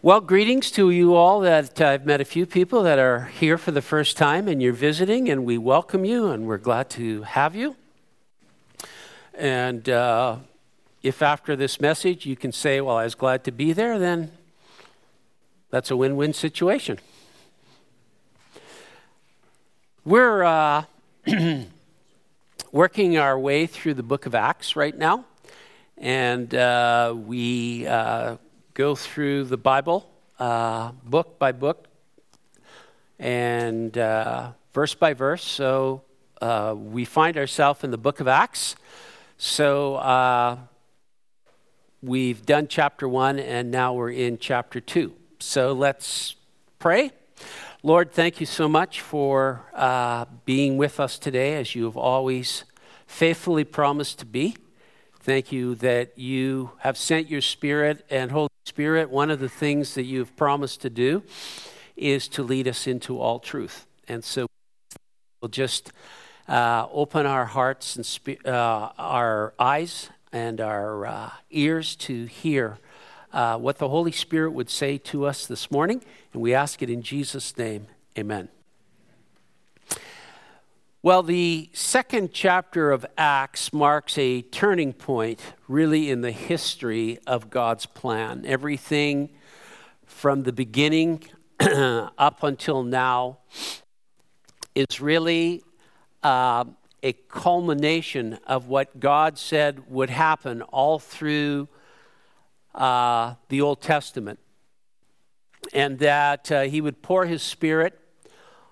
[0.00, 3.72] Well, greetings to you all that I've met a few people that are here for
[3.72, 7.56] the first time and you're visiting, and we welcome you and we're glad to have
[7.56, 7.74] you.
[9.34, 10.36] And uh,
[11.02, 14.30] if after this message you can say, Well, I was glad to be there, then
[15.70, 17.00] that's a win win situation.
[20.04, 20.84] We're uh,
[22.70, 25.24] working our way through the book of Acts right now,
[25.96, 28.36] and uh, we uh,
[28.78, 31.88] go through the Bible uh, book by book
[33.18, 35.42] and uh, verse by verse.
[35.42, 36.02] So
[36.40, 38.76] uh, we find ourselves in the book of Acts.
[39.36, 40.58] So uh,
[42.04, 45.12] we've done chapter one and now we're in chapter two.
[45.40, 46.36] So let's
[46.78, 47.10] pray.
[47.82, 52.62] Lord, thank you so much for uh, being with us today as you have always
[53.08, 54.54] faithfully promised to be.
[55.20, 59.10] Thank you that you have sent your Spirit and Holy Spirit.
[59.10, 61.22] One of the things that you've promised to do
[61.96, 63.86] is to lead us into all truth.
[64.06, 64.46] And so
[65.42, 65.92] we'll just
[66.48, 72.78] uh, open our hearts and spe- uh, our eyes and our uh, ears to hear
[73.32, 76.02] uh, what the Holy Spirit would say to us this morning.
[76.32, 77.88] And we ask it in Jesus' name.
[78.16, 78.48] Amen.
[81.00, 87.50] Well, the second chapter of Acts marks a turning point, really, in the history of
[87.50, 88.44] God's plan.
[88.44, 89.30] Everything
[90.06, 91.22] from the beginning
[91.60, 93.38] up until now
[94.74, 95.62] is really
[96.24, 96.64] uh,
[97.04, 101.68] a culmination of what God said would happen all through
[102.74, 104.40] uh, the Old Testament.
[105.72, 107.97] And that uh, He would pour His Spirit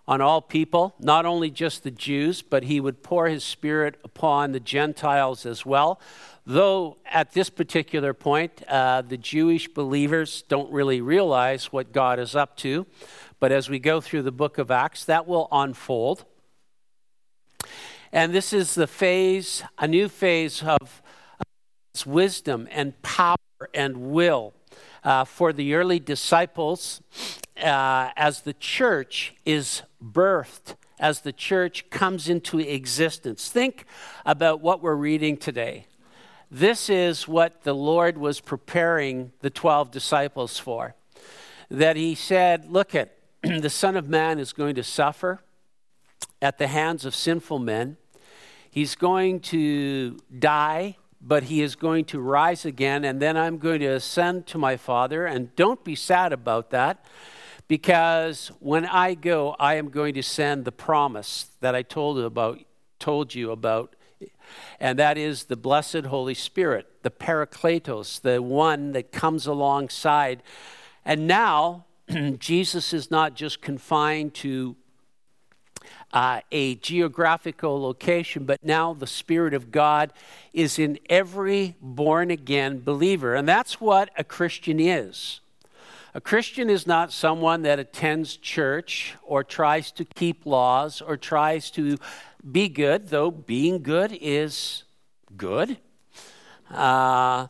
[0.09, 4.53] on all people, not only just the Jews, but he would pour his spirit upon
[4.53, 6.01] the Gentiles as well.
[6.47, 12.37] Though at this particular point, uh, the Jewish believers don't really realize what God is
[12.37, 12.87] up to.
[13.41, 16.25] But as we go through the book of Acts, that will unfold.
[18.13, 21.03] And this is the phase, a new phase of
[22.07, 23.37] wisdom and power
[23.75, 24.55] and will
[25.03, 27.01] uh, for the early disciples
[27.63, 33.49] uh, as the church is birthed, as the church comes into existence.
[33.49, 33.85] Think
[34.25, 35.87] about what we're reading today.
[36.51, 40.95] This is what the Lord was preparing the 12 disciples for.
[41.71, 45.41] That he said, Look at the Son of Man is going to suffer
[46.41, 47.97] at the hands of sinful men.
[48.71, 50.97] He's going to die
[51.27, 54.77] but he is going to rise again, and then I'm going to ascend to my
[54.77, 55.27] Father.
[55.27, 57.05] And don't be sad about that,
[57.69, 62.61] because when I go, I am going to send the promise that I told about,
[62.99, 63.97] told you about,
[64.79, 70.43] and that is the blessed Holy Spirit, the Parakletos, the one that comes alongside.
[71.05, 71.87] And now,
[72.39, 74.77] Jesus is not just confined to
[76.13, 80.13] uh, a geographical location, but now the Spirit of God
[80.53, 83.35] is in every born again believer.
[83.35, 85.41] And that's what a Christian is.
[86.17, 91.71] A Christian is not someone that attends church or tries to keep laws or tries
[91.73, 91.99] to
[92.51, 94.85] be good, though being good is
[95.37, 95.77] good.
[96.71, 97.49] Uh,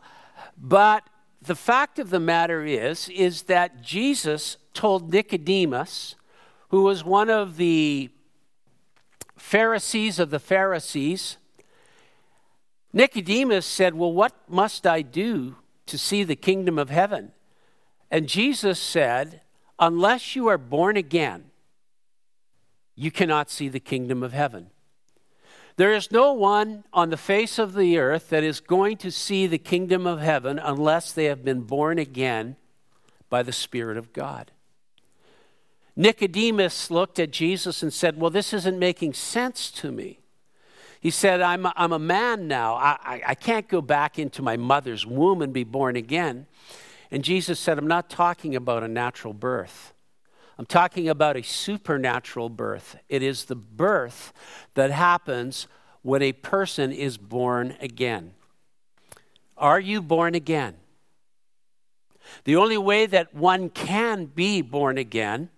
[0.57, 1.07] but
[1.41, 6.15] the fact of the matter is, is that Jesus told Nicodemus,
[6.67, 8.09] who was one of the
[9.37, 11.37] Pharisees of the Pharisees,
[12.91, 15.55] Nicodemus said, Well, what must I do
[15.85, 17.31] to see the kingdom of heaven?
[18.09, 19.41] And Jesus said,
[19.79, 21.51] Unless you are born again,
[22.95, 24.71] you cannot see the kingdom of heaven.
[25.75, 29.45] There is no one on the face of the earth that is going to see
[29.45, 32.55] the kingdom of heaven unless they have been born again
[33.29, 34.51] by the Spirit of God.
[35.95, 40.19] Nicodemus looked at Jesus and said, Well, this isn't making sense to me.
[40.99, 42.75] He said, I'm, a, I'm a man now.
[42.75, 46.47] I, I, I can't go back into my mother's womb and be born again.
[47.11, 49.93] And Jesus said, I'm not talking about a natural birth.
[50.57, 52.97] I'm talking about a supernatural birth.
[53.09, 54.33] It is the birth
[54.73, 55.67] that happens
[56.01, 58.33] when a person is born again.
[59.57, 60.75] Are you born again?
[62.43, 65.49] The only way that one can be born again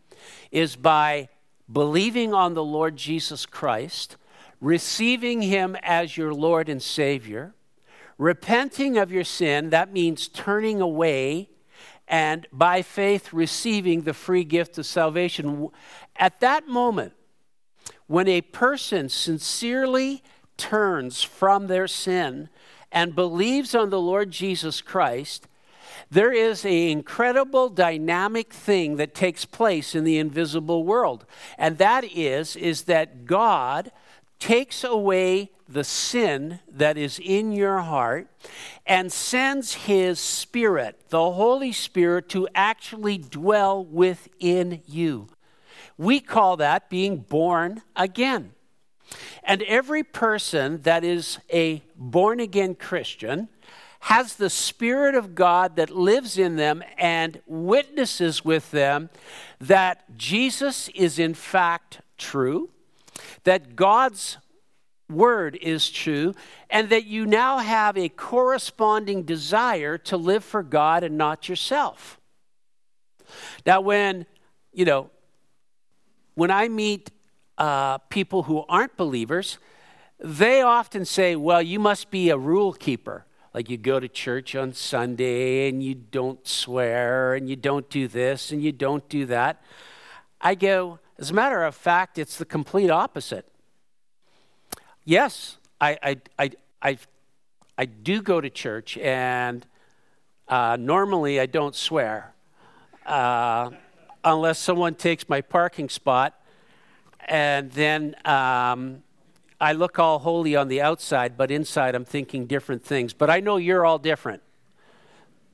[0.52, 1.30] is by
[1.72, 4.18] believing on the Lord Jesus Christ,
[4.60, 7.54] receiving Him as your Lord and Savior,
[8.20, 11.50] repenting of your sin, that means turning away,
[12.08, 15.70] and by faith receiving the free gift of salvation.
[16.18, 17.14] At that moment,
[18.06, 20.22] when a person sincerely
[20.58, 22.50] turns from their sin
[22.92, 25.48] and believes on the Lord Jesus Christ,
[26.12, 31.26] there is an incredible dynamic thing that takes place in the invisible world.
[31.58, 33.92] And that is, is that God
[34.40, 38.28] takes away the sin that is in your heart
[38.86, 45.28] and sends his spirit, the Holy Spirit, to actually dwell within you.
[45.98, 48.54] We call that being born again.
[49.44, 53.50] And every person that is a born again Christian
[54.02, 59.10] has the Spirit of God that lives in them and witnesses with them
[59.60, 62.70] that Jesus is in fact true,
[63.50, 64.38] that God's
[65.10, 66.36] word is true,
[66.70, 72.20] and that you now have a corresponding desire to live for God and not yourself.
[73.66, 74.28] Now, when,
[74.72, 75.10] you know,
[76.36, 77.10] when I meet
[77.58, 79.58] uh, people who aren't believers,
[80.20, 83.26] they often say, well, you must be a rule keeper.
[83.52, 88.08] Like you go to church on Sunday and you don't swear and you don't do
[88.08, 89.64] this and you don't do that.
[90.40, 93.46] I go, as a matter of fact, it's the complete opposite.
[95.04, 96.52] Yes, I, I, I,
[96.82, 96.98] I,
[97.78, 99.66] I do go to church and
[100.48, 102.34] uh, normally I don't swear
[103.06, 103.72] uh,
[104.24, 106.42] unless someone takes my parking spot
[107.28, 109.04] and then um,
[109.60, 113.12] I look all holy on the outside, but inside I'm thinking different things.
[113.12, 114.42] But I know you're all different.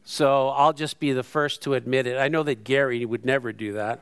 [0.03, 2.17] So I'll just be the first to admit it.
[2.17, 4.01] I know that Gary would never do that.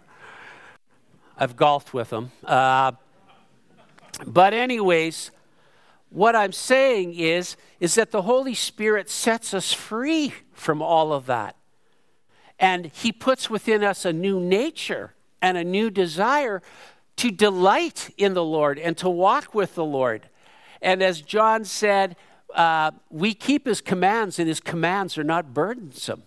[1.44, 2.32] I've golfed with them.
[2.46, 2.94] Uh,
[4.26, 5.32] but, anyways,
[6.10, 11.26] what I'm saying is, is that the Holy Spirit sets us free from all of
[11.26, 11.58] that.
[12.58, 16.62] And He puts within us a new nature and a new desire
[17.18, 20.30] to delight in the Lord and to walk with the Lord.
[20.82, 22.16] And as John said,
[22.56, 26.24] uh, we keep his commands, and his commands are not burdensome.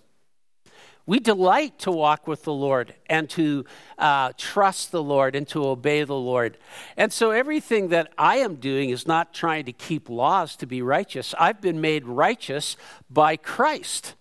[1.07, 3.65] We delight to walk with the Lord and to
[3.97, 6.59] uh, trust the Lord and to obey the Lord.
[6.97, 10.83] And so everything that I am doing is not trying to keep laws to be
[10.83, 11.33] righteous.
[11.39, 12.77] I've been made righteous
[13.09, 14.15] by Christ.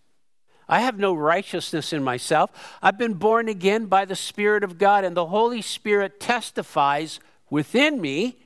[0.69, 2.51] I have no righteousness in myself.
[2.81, 7.99] I've been born again by the Spirit of God, and the Holy Spirit testifies within
[8.01, 8.37] me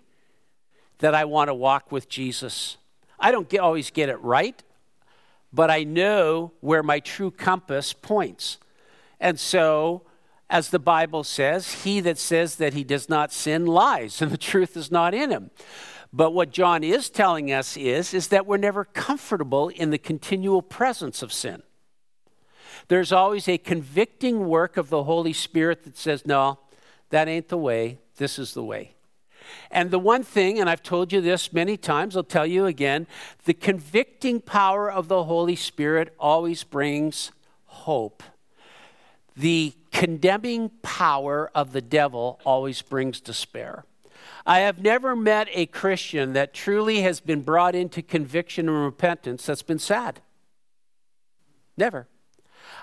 [0.99, 2.77] that I want to walk with Jesus.
[3.19, 4.61] I don't get, always get it right,
[5.51, 8.57] but I know where my true compass points.
[9.19, 10.03] And so,
[10.49, 14.37] as the Bible says, he that says that he does not sin lies, and the
[14.37, 15.51] truth is not in him.
[16.11, 20.63] But what John is telling us is, is that we're never comfortable in the continual
[20.63, 21.61] presence of sin
[22.89, 26.59] there's always a convicting work of the Holy Spirit that says, no,
[27.11, 28.95] that ain't the way, this is the way.
[29.71, 33.07] And the one thing, and I've told you this many times, I'll tell you again
[33.45, 37.31] the convicting power of the Holy Spirit always brings
[37.65, 38.23] hope.
[39.35, 43.85] The condemning power of the devil always brings despair.
[44.45, 49.45] I have never met a Christian that truly has been brought into conviction and repentance
[49.45, 50.21] that's been sad.
[51.77, 52.07] Never.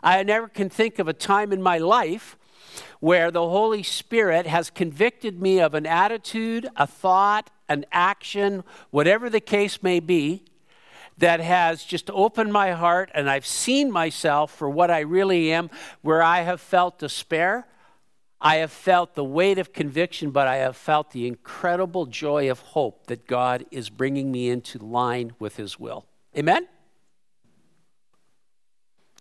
[0.03, 2.37] I never can think of a time in my life
[3.01, 9.29] where the Holy Spirit has convicted me of an attitude, a thought, an action, whatever
[9.29, 10.45] the case may be,
[11.19, 15.71] that has just opened my heart and I've seen myself for what I really am,
[16.03, 17.67] where I have felt despair.
[18.41, 22.61] I have felt the weight of conviction, but I have felt the incredible joy of
[22.61, 26.05] hope that God is bringing me into line with His will.
[26.37, 26.69] Amen?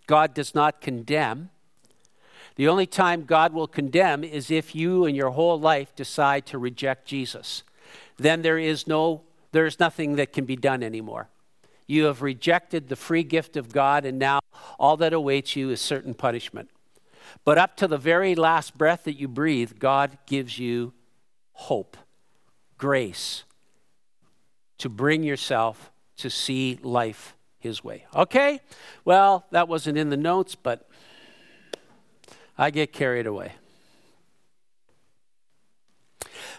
[0.06, 1.50] God does not condemn.
[2.56, 6.58] The only time God will condemn is if you in your whole life decide to
[6.58, 7.64] reject Jesus.
[8.18, 9.22] Then there is no
[9.52, 11.30] there is nothing that can be done anymore.
[11.88, 14.40] You have rejected the free gift of God and now
[14.78, 16.70] all that awaits you is certain punishment.
[17.46, 20.94] But up to the very last breath that you breathe, God gives you
[21.54, 21.96] hope,
[22.78, 23.46] grace
[24.78, 28.06] to bring yourself to see life his way.
[28.14, 28.60] Okay?
[29.06, 30.90] Well, that wasn't in the notes, but
[32.58, 33.54] I get carried away.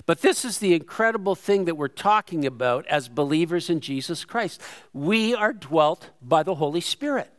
[0.04, 4.60] But this is the incredible thing that we're talking about as believers in Jesus Christ.
[4.92, 7.30] We are dwelt by the Holy Spirit.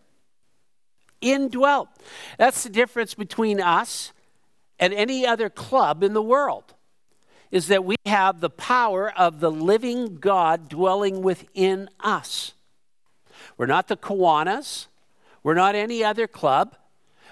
[1.21, 1.89] Indwelt.
[2.37, 4.11] That's the difference between us
[4.79, 6.73] and any other club in the world.
[7.51, 12.53] Is that we have the power of the living God dwelling within us.
[13.57, 14.87] We're not the Kiwanis.
[15.43, 16.75] We're not any other club.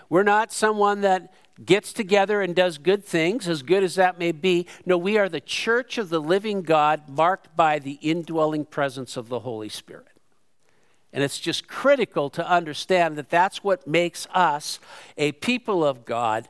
[0.10, 1.34] We're not someone that
[1.64, 4.68] gets together and does good things, as good as that may be.
[4.86, 9.30] No, we are the church of the living God, marked by the indwelling presence of
[9.30, 10.08] the Holy Spirit.
[11.14, 14.80] And it's just critical to understand that that's what makes us
[15.18, 16.50] a people of God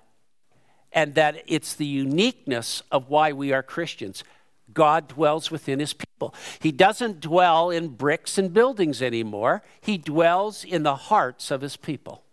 [0.91, 4.23] and that it's the uniqueness of why we are Christians.
[4.73, 6.33] God dwells within his people.
[6.59, 11.77] He doesn't dwell in bricks and buildings anymore, he dwells in the hearts of his
[11.77, 12.24] people.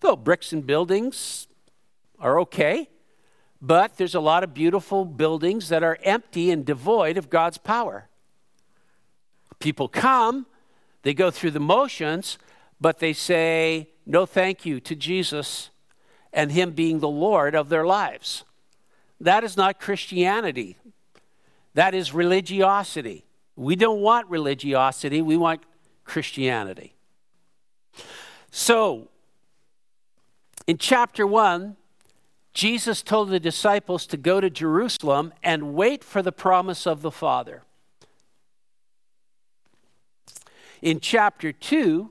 [0.00, 1.48] Though bricks and buildings
[2.18, 2.88] are okay,
[3.60, 8.08] but there's a lot of beautiful buildings that are empty and devoid of God's power.
[9.58, 10.46] People come,
[11.02, 12.38] they go through the motions,
[12.80, 15.70] but they say no thank you to Jesus
[16.32, 18.44] and Him being the Lord of their lives.
[19.20, 20.76] That is not Christianity.
[21.74, 23.24] That is religiosity.
[23.56, 25.62] We don't want religiosity, we want
[26.04, 26.94] Christianity.
[28.50, 29.08] So,
[30.68, 31.76] in chapter 1,
[32.52, 37.10] Jesus told the disciples to go to Jerusalem and wait for the promise of the
[37.10, 37.62] Father.
[40.82, 42.10] In chapter 2,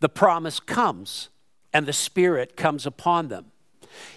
[0.00, 1.28] the promise comes
[1.72, 3.52] and the Spirit comes upon them.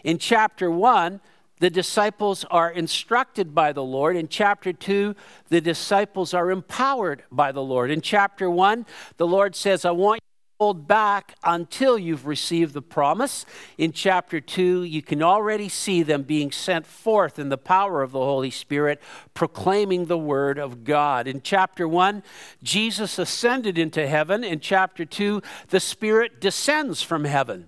[0.04, 1.22] In chapter 1,
[1.60, 4.16] the disciples are instructed by the Lord.
[4.16, 5.16] In chapter 2,
[5.50, 7.92] the disciples are empowered by the Lord.
[7.92, 8.86] In chapter 1,
[9.18, 10.22] the Lord says, I want
[10.60, 13.46] hold back until you've received the promise.
[13.78, 18.12] In chapter 2, you can already see them being sent forth in the power of
[18.12, 19.02] the Holy Spirit,
[19.34, 21.28] proclaiming the word of God.
[21.28, 22.24] In chapter 1,
[22.62, 24.44] Jesus ascended into heaven.
[24.44, 27.68] In chapter 2, the Spirit descends from heaven.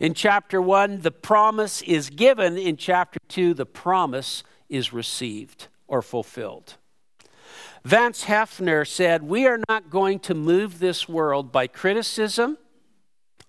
[0.00, 2.58] In chapter 1, the promise is given.
[2.58, 6.74] In chapter 2, the promise is received or fulfilled.
[7.84, 12.56] Vance Havner said, We are not going to move this world by criticism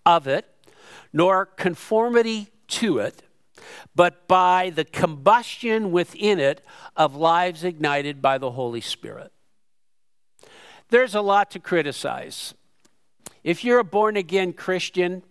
[0.06, 0.46] of it,
[1.14, 3.24] nor conformity to it,
[3.96, 6.66] but by the combustion within it
[6.98, 9.32] of lives ignited by the Holy Spirit.
[10.90, 12.54] There's a lot to criticize.
[13.44, 15.24] If you're a born again Christian,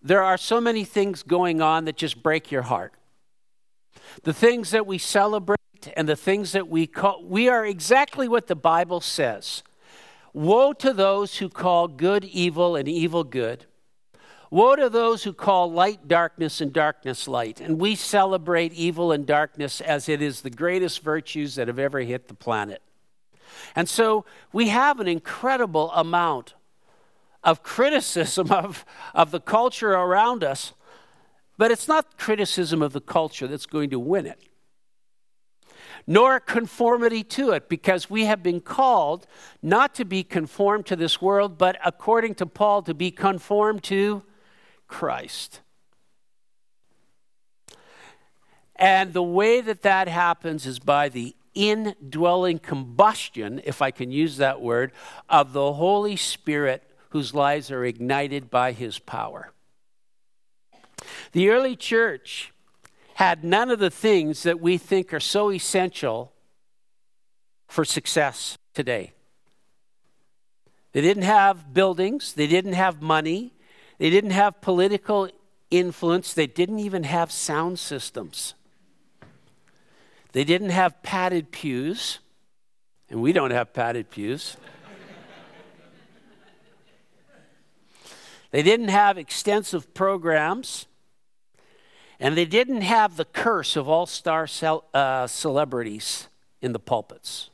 [0.00, 2.94] there are so many things going on that just break your heart.
[4.22, 5.58] The things that we celebrate
[5.96, 9.62] and the things that we call, we are exactly what the Bible says.
[10.32, 13.66] Woe to those who call good evil and evil good.
[14.50, 17.60] Woe to those who call light darkness and darkness light.
[17.60, 22.00] And we celebrate evil and darkness as it is the greatest virtues that have ever
[22.00, 22.82] hit the planet.
[23.74, 26.54] And so we have an incredible amount
[27.44, 28.84] of criticism of,
[29.14, 30.72] of the culture around us,
[31.58, 34.40] but it's not criticism of the culture that's going to win it
[36.06, 39.26] nor conformity to it, because we have been called
[39.62, 44.22] not to be conformed to this world, but according to Paul, to be conformed to
[44.88, 45.60] Christ.
[48.76, 54.38] And the way that that happens is by the indwelling combustion, if I can use
[54.38, 54.92] that word,
[55.28, 59.52] of the Holy Spirit whose lives are ignited by his power.
[61.32, 62.51] The early church
[63.14, 66.32] had none of the things that we think are so essential
[67.68, 69.12] for success today.
[70.92, 73.54] They didn't have buildings, they didn't have money,
[73.98, 75.28] they didn't have political
[75.70, 78.54] influence, they didn't even have sound systems.
[80.32, 82.18] They didn't have padded pews,
[83.08, 84.56] and we don't have padded pews.
[88.50, 90.86] they didn't have extensive programs.
[92.22, 96.28] And they didn't have the curse of all star cel- uh, celebrities
[96.60, 97.50] in the pulpits.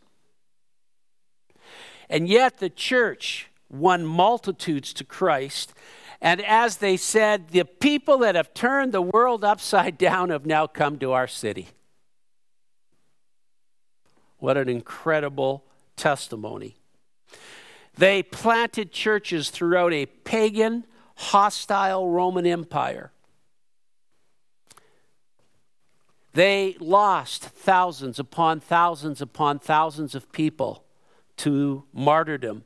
[2.10, 5.72] And yet the church won multitudes to Christ.
[6.20, 10.66] And as they said, the people that have turned the world upside down have now
[10.66, 11.68] come to our city.
[14.36, 15.64] What an incredible
[15.96, 16.76] testimony.
[17.96, 20.84] They planted churches throughout a pagan,
[21.16, 23.12] hostile Roman Empire.
[26.38, 30.84] They lost thousands upon thousands upon thousands of people
[31.38, 32.62] to martyrdom.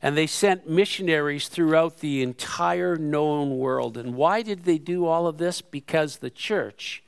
[0.00, 3.98] And they sent missionaries throughout the entire known world.
[3.98, 5.60] And why did they do all of this?
[5.60, 7.04] Because the church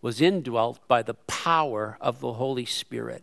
[0.00, 3.22] was indwelt by the power of the Holy Spirit.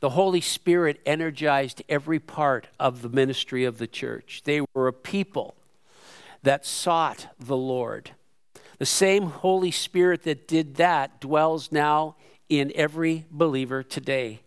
[0.00, 4.42] The Holy Spirit energized every part of the ministry of the church.
[4.44, 5.54] They were a people
[6.42, 8.10] that sought the Lord.
[8.84, 12.16] The same Holy Spirit that did that dwells now
[12.50, 14.42] in every believer today.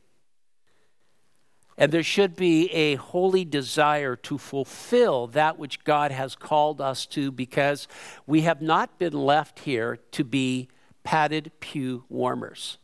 [1.75, 7.07] And there should be a holy desire to fulfill that which God has called us
[7.07, 7.87] to because
[8.27, 10.67] we have not been left here to be
[11.03, 12.77] padded pew warmers.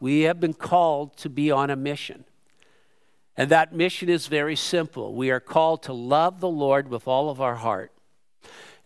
[0.00, 2.24] We have been called to be on a mission.
[3.36, 5.14] And that mission is very simple.
[5.14, 7.92] We are called to love the Lord with all of our heart.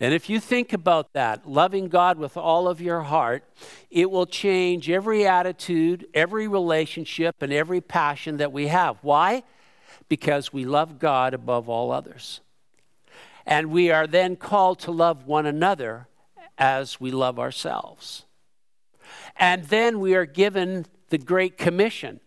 [0.02, 3.44] And if you think about that, loving God with all of your heart,
[3.88, 8.96] it will change every attitude, every relationship, and every passion that we have.
[9.02, 9.44] Why?
[10.08, 12.40] Because we love God above all others.
[13.46, 16.08] And we are then called to love one another
[16.58, 18.24] as we love ourselves.
[19.36, 22.18] And then we are given the Great Commission.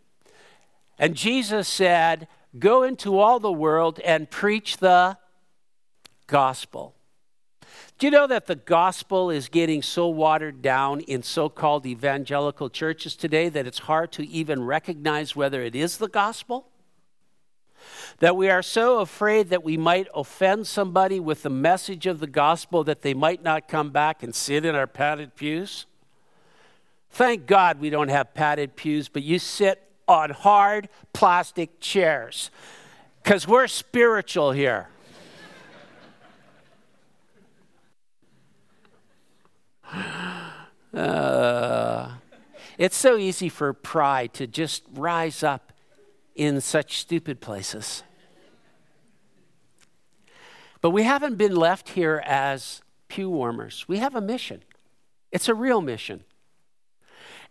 [0.97, 5.17] And Jesus said, Go into all the world and preach the
[6.25, 6.94] gospel.
[7.97, 12.69] Do you know that the gospel is getting so watered down in so called evangelical
[12.69, 16.67] churches today that it's hard to even recognize whether it is the gospel?
[18.19, 22.27] That we are so afraid that we might offend somebody with the message of the
[22.27, 25.85] gospel that they might not come back and sit in our padded pews?
[27.11, 32.51] Thank God we don't have padded pews, but you sit on hard plastic chairs
[33.23, 34.89] because we're spiritual here.
[40.95, 42.09] Uh,
[42.77, 45.73] it's so easy for pride to just rise up
[46.35, 48.03] in such stupid places.
[50.81, 53.85] But we haven't been left here as pew warmers.
[53.87, 54.63] We have a mission,
[55.31, 56.23] it's a real mission.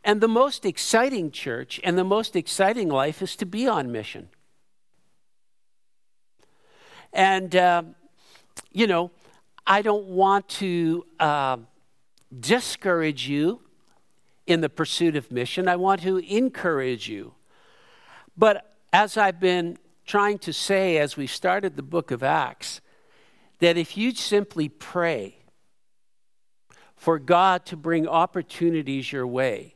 [0.06, 4.28] And the most exciting church and the most exciting life is to be on mission.
[7.10, 7.84] And, uh,
[8.70, 9.12] you know,
[9.66, 11.56] I don't want to uh,
[12.40, 13.60] discourage you
[14.46, 15.68] in the pursuit of mission.
[15.68, 17.34] I want to encourage you.
[18.36, 22.80] But as I've been trying to say as we started the book of Acts,
[23.60, 25.36] that if you simply pray
[26.96, 29.74] for God to bring opportunities your way,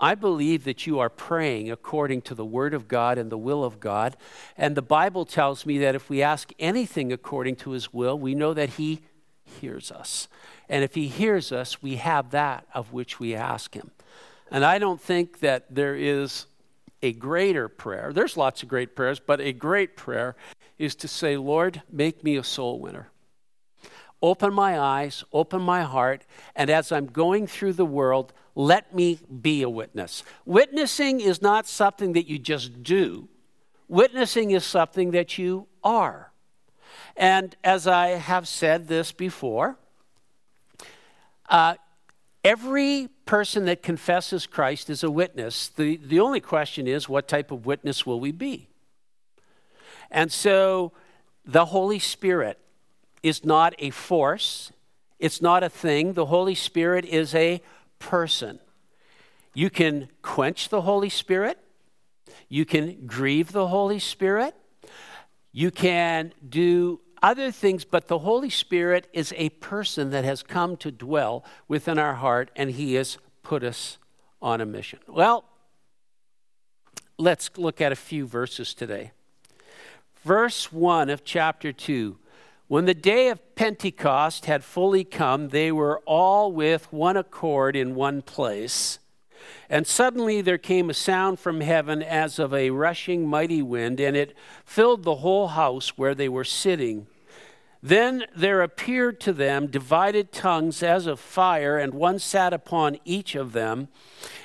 [0.00, 3.64] I believe that you are praying according to the Word of God and the will
[3.64, 4.16] of God.
[4.56, 8.34] And the Bible tells me that if we ask anything according to His will, we
[8.34, 9.00] know that He
[9.44, 10.28] hears us.
[10.68, 13.90] And if He hears us, we have that of which we ask Him.
[14.50, 16.46] And I don't think that there is
[17.02, 18.12] a greater prayer.
[18.12, 20.36] There's lots of great prayers, but a great prayer
[20.78, 23.10] is to say, Lord, make me a soul winner.
[24.20, 26.24] Open my eyes, open my heart,
[26.56, 30.24] and as I'm going through the world, let me be a witness.
[30.44, 33.28] Witnessing is not something that you just do,
[33.86, 36.32] witnessing is something that you are.
[37.16, 39.78] And as I have said this before,
[41.48, 41.74] uh,
[42.44, 45.68] every person that confesses Christ is a witness.
[45.68, 48.68] The, the only question is, what type of witness will we be?
[50.10, 50.92] And so
[51.44, 52.58] the Holy Spirit
[53.22, 54.72] is not a force,
[55.18, 56.12] it's not a thing.
[56.12, 57.60] The Holy Spirit is a
[57.98, 58.60] person.
[59.54, 61.58] You can quench the Holy Spirit,
[62.48, 64.54] you can grieve the Holy Spirit,
[65.52, 70.76] you can do other things, but the Holy Spirit is a person that has come
[70.78, 73.98] to dwell within our heart, and He has put us
[74.40, 75.00] on a mission.
[75.06, 75.44] Well,
[77.18, 79.12] let's look at a few verses today.
[80.24, 82.18] Verse 1 of chapter 2
[82.68, 87.94] when the day of Pentecost had fully come, they were all with one accord in
[87.94, 88.98] one place.
[89.68, 94.16] And suddenly there came a sound from heaven as of a rushing mighty wind, and
[94.16, 97.06] it filled the whole house where they were sitting.
[97.82, 103.34] Then there appeared to them divided tongues as of fire, and one sat upon each
[103.36, 103.88] of them.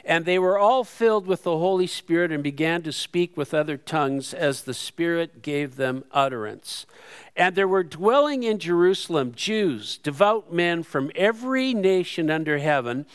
[0.06, 3.78] And they were all filled with the Holy Spirit and began to speak with other
[3.78, 6.86] tongues as the Spirit gave them utterance.
[7.36, 13.08] And there were dwelling in Jerusalem Jews, devout men from every nation under heaven.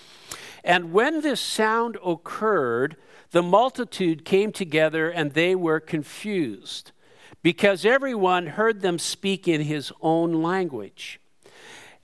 [0.68, 2.96] And when this sound occurred,
[3.31, 6.92] the multitude came together and they were confused,
[7.42, 11.20] because everyone heard them speak in his own language.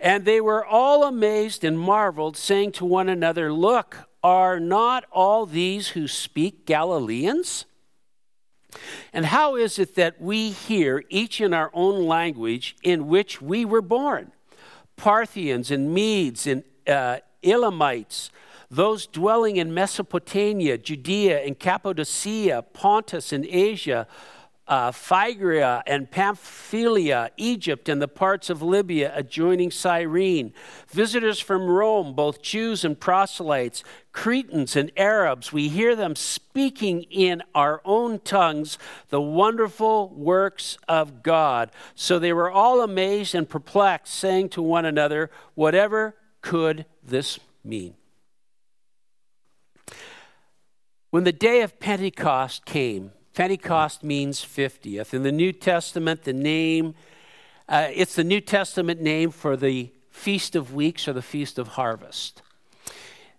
[0.01, 5.45] And they were all amazed and marveled, saying to one another, Look, are not all
[5.45, 7.67] these who speak Galileans?
[9.13, 13.67] And how is it that we hear, each in our own language, in which we
[13.67, 14.33] were born?
[14.97, 18.31] Parthians and Medes and uh, Elamites,
[18.71, 24.07] those dwelling in Mesopotamia, Judea and Cappadocia, Pontus and Asia,
[24.67, 30.55] uh, Phrygia and Pamphylia, Egypt, and the parts of Libya adjoining Cyrene,
[30.89, 37.43] visitors from Rome, both Jews and proselytes, Cretans and Arabs, we hear them speaking in
[37.55, 38.79] our own tongues
[39.11, 41.71] the wonderful works of God.
[41.95, 47.95] So they were all amazed and perplexed, saying to one another, Whatever could this mean?
[51.15, 55.15] When the day of Pentecost came, Pentecost means 50th.
[55.15, 56.97] In the New Testament, the name,
[57.69, 61.69] uh, it's the New Testament name for the Feast of Weeks or the Feast of
[61.69, 62.43] Harvest.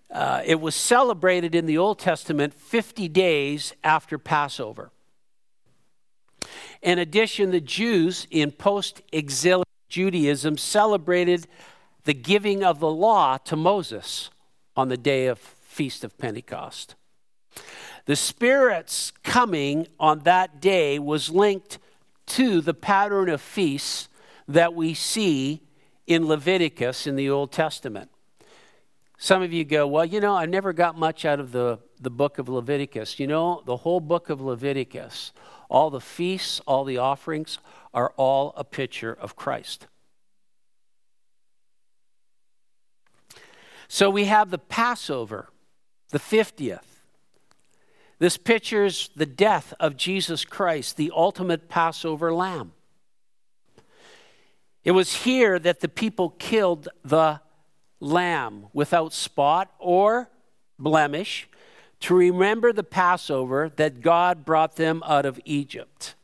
[0.10, 4.92] Uh, it was celebrated in the Old Testament 50 days after Passover.
[6.82, 11.46] In addition, the Jews in post exilic Judaism celebrated
[12.06, 14.30] the giving of the law to Moses
[14.78, 16.96] on the day of Feast of Pentecost.
[18.06, 21.80] The Spirit's coming on that day was linked
[22.28, 24.10] to the pattern of feasts
[24.48, 25.62] that we see
[26.08, 28.12] in Leviticus in the Old Testament.
[29.18, 32.10] Some of you go, Well, you know, I never got much out of the, the
[32.10, 33.20] book of Leviticus.
[33.20, 35.32] You know, the whole book of Leviticus,
[35.70, 37.58] all the feasts, all the offerings,
[37.94, 39.88] are all a picture of Christ.
[43.88, 45.50] So we have the Passover,
[46.10, 46.95] the 50th.
[48.18, 52.72] This pictures the death of Jesus Christ, the ultimate Passover lamb.
[54.84, 57.42] It was here that the people killed the
[58.00, 60.30] lamb without spot or
[60.78, 61.50] blemish
[62.02, 66.16] to remember the Passover that God brought them out of Egypt.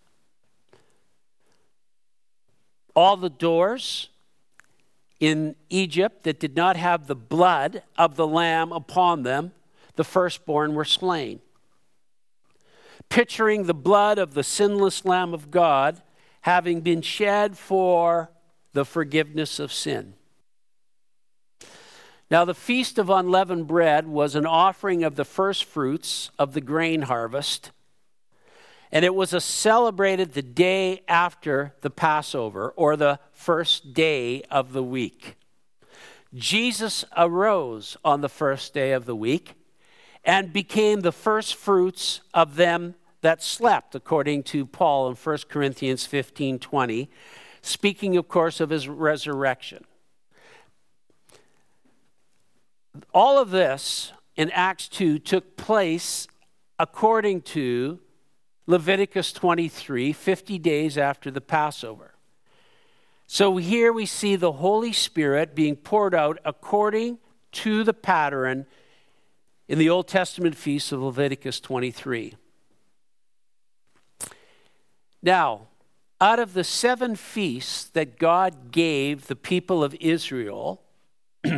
[2.95, 4.09] All the doors
[5.19, 9.53] in Egypt that did not have the blood of the lamb upon them,
[9.95, 11.39] the firstborn were slain.
[13.11, 16.01] Picturing the blood of the sinless Lamb of God
[16.43, 18.31] having been shed for
[18.71, 20.13] the forgiveness of sin.
[22.29, 26.61] Now, the Feast of Unleavened Bread was an offering of the first fruits of the
[26.61, 27.71] grain harvest,
[28.93, 34.83] and it was celebrated the day after the Passover, or the first day of the
[34.83, 35.35] week.
[36.33, 39.55] Jesus arose on the first day of the week
[40.23, 46.05] and became the first fruits of them that slept, according to Paul in 1 Corinthians
[46.05, 47.09] 15 20
[47.61, 49.85] speaking, of course, of his resurrection.
[53.13, 56.27] All of this in Acts 2 took place
[56.79, 57.99] according to
[58.65, 62.15] Leviticus 23, 50 days after the Passover.
[63.27, 67.19] So here we see the Holy Spirit being poured out according
[67.53, 68.65] to the pattern
[69.67, 72.35] in the Old Testament feast of Leviticus 23.
[75.23, 75.67] Now,
[76.19, 80.81] out of the seven feasts that God gave the people of Israel,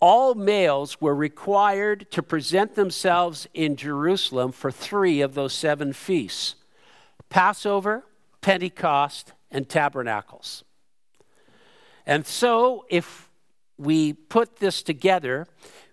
[0.00, 6.56] all males were required to present themselves in Jerusalem for three of those seven feasts
[7.28, 8.04] Passover,
[8.42, 10.64] Pentecost, and Tabernacles.
[12.04, 13.30] And so, if
[13.78, 15.46] we put this together,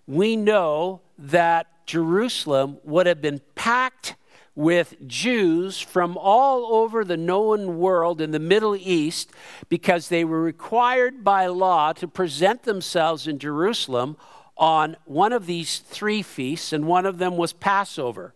[0.06, 4.16] we know that Jerusalem would have been packed
[4.54, 9.30] with Jews from all over the known world in the Middle East
[9.68, 14.16] because they were required by law to present themselves in Jerusalem
[14.56, 18.34] on one of these three feasts, and one of them was Passover.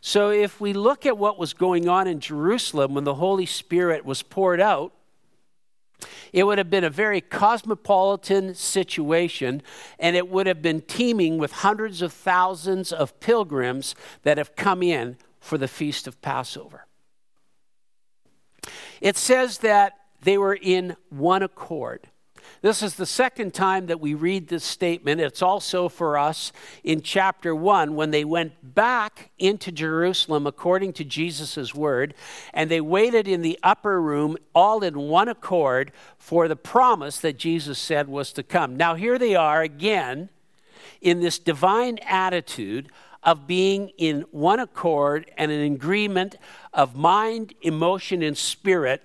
[0.00, 4.06] So, if we look at what was going on in Jerusalem when the Holy Spirit
[4.06, 4.94] was poured out,
[6.32, 9.62] it would have been a very cosmopolitan situation,
[9.98, 14.82] and it would have been teeming with hundreds of thousands of pilgrims that have come
[14.82, 16.86] in for the feast of Passover.
[19.00, 22.08] It says that they were in one accord.
[22.62, 25.20] This is the second time that we read this statement.
[25.20, 31.04] It's also for us in chapter 1 when they went back into Jerusalem according to
[31.04, 32.14] Jesus' word,
[32.52, 37.38] and they waited in the upper room all in one accord for the promise that
[37.38, 38.76] Jesus said was to come.
[38.76, 40.30] Now, here they are again
[41.00, 42.90] in this divine attitude
[43.26, 46.38] of being in one accord and an agreement
[46.72, 49.02] of mind, emotion, and spirit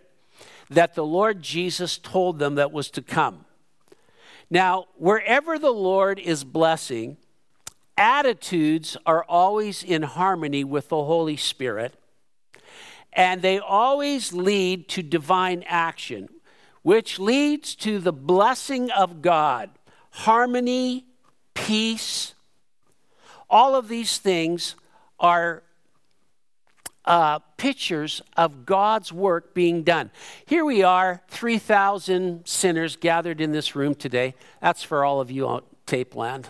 [0.70, 3.46] that the Lord Jesus told them that was to come.
[4.50, 7.18] Now, wherever the Lord is blessing,
[7.98, 11.96] attitudes are always in harmony with the Holy Spirit,
[13.14, 16.30] and they always lead to divine action,
[16.84, 19.72] which leads to the blessing of God,
[20.12, 21.06] harmony,
[21.54, 22.36] peace,
[23.52, 24.76] all of these things
[25.20, 25.62] are
[27.06, 30.10] uh, pictures of God's work being done.
[30.46, 34.34] Here we are, 3,000 sinners gathered in this room today.
[34.62, 36.48] That's for all of you on tape land.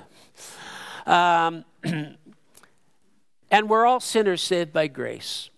[1.05, 5.49] Um, and we're all sinners saved by grace.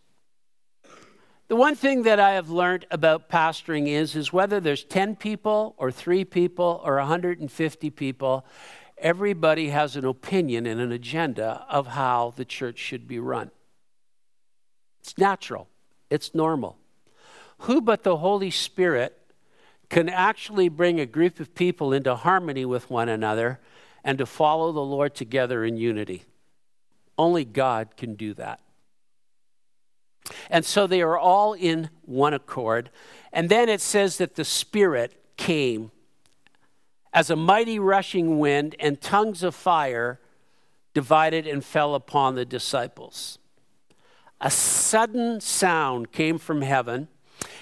[1.50, 5.76] The one thing that I have learned about pastoring is, is whether there's 10 people
[5.78, 8.46] or 3 people or 150 people,
[9.04, 13.52] everybody has an opinion and an agenda of how the church should be run.
[15.02, 15.68] It's natural,
[16.10, 16.78] it's normal.
[17.60, 19.20] Who but the Holy Spirit
[19.90, 23.60] can actually bring a group of people into harmony with one another
[24.04, 26.24] and to follow the Lord together in unity?
[27.18, 28.60] Only God can do that.
[30.50, 32.90] And so they are all in one accord.
[33.32, 35.92] And then it says that the Spirit came
[37.14, 40.20] as a mighty rushing wind, and tongues of fire
[40.94, 43.38] divided and fell upon the disciples.
[44.42, 47.08] A sudden sound came from heaven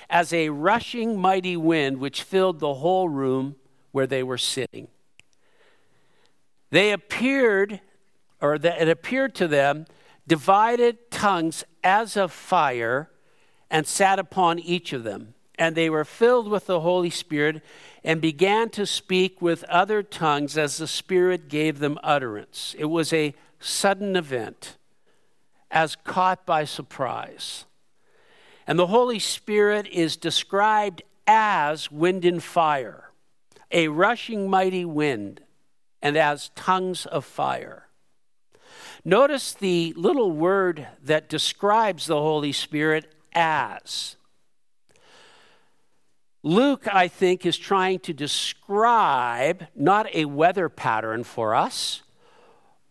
[0.10, 3.56] as a rushing mighty wind, which filled the whole room
[3.92, 4.88] where they were sitting.
[6.70, 7.82] They appeared,
[8.40, 9.86] or it appeared to them,
[10.28, 13.10] divided tongues as of fire
[13.70, 15.34] and sat upon each of them.
[15.58, 17.62] And they were filled with the Holy Spirit
[18.04, 22.76] and began to speak with other tongues as the Spirit gave them utterance.
[22.78, 24.78] It was a sudden event,
[25.70, 27.66] as caught by surprise.
[28.66, 33.12] And the Holy Spirit is described as wind and fire,
[33.72, 35.42] a rushing mighty wind,
[36.02, 37.88] and as tongues of fire.
[39.04, 44.16] Notice the little word that describes the Holy Spirit as.
[46.44, 52.02] Luke, I think, is trying to describe not a weather pattern for us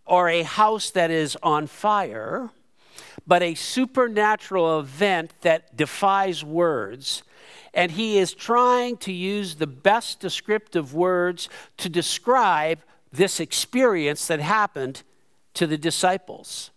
[0.07, 2.51] or a house that is on fire,
[3.27, 7.25] but a supernatural event that defies words.
[7.75, 12.81] And he is trying to use the best descriptive words to describe
[13.13, 15.03] this experience that happened
[15.55, 16.71] to the disciples.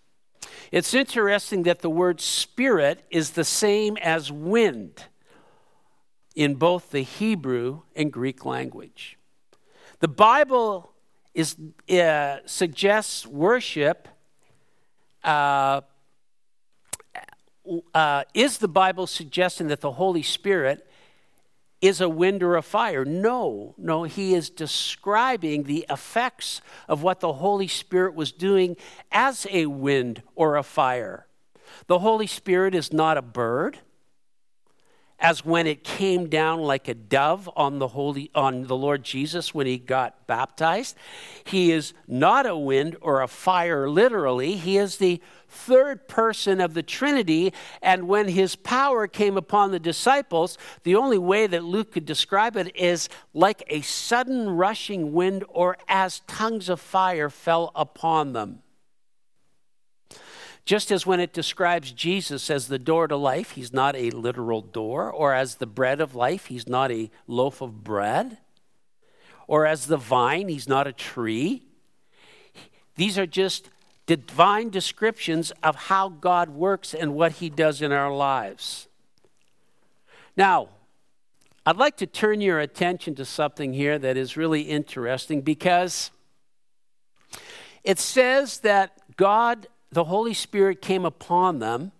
[0.71, 5.03] It's interesting that the word spirit is the same as wind
[6.35, 9.17] in both the Hebrew and Greek language.
[9.99, 10.91] The Bible
[11.33, 11.55] is,
[11.89, 14.07] uh, suggests worship.
[15.23, 15.81] Uh,
[17.93, 20.85] uh, is the Bible suggesting that the Holy Spirit
[21.81, 23.05] is a wind or a fire.
[23.05, 28.77] No, no, he is describing the effects of what the Holy Spirit was doing
[29.11, 31.27] as a wind or a fire.
[31.87, 33.79] The Holy Spirit is not a bird
[35.23, 39.55] as when it came down like a dove on the holy on the Lord Jesus
[39.55, 40.97] when he got baptized.
[41.45, 44.57] He is not a wind or a fire literally.
[44.57, 49.79] He is the third person of the Trinity and when his power came upon the
[49.79, 55.45] disciples, the only way that Luke could describe it is like a sudden rushing wind
[55.47, 58.62] or as tongues of fire fell upon them.
[60.65, 64.61] Just as when it describes Jesus as the door to life, he's not a literal
[64.61, 68.37] door, or as the bread of life, he's not a loaf of bread,
[69.45, 71.63] or as the vine, he's not a tree.
[72.95, 73.69] These are just
[74.05, 78.87] divine descriptions of how God works and what he does in our lives.
[80.37, 80.69] Now,
[81.65, 86.11] I'd like to turn your attention to something here that is really interesting because
[87.83, 91.91] it says that God the Holy Spirit came upon them,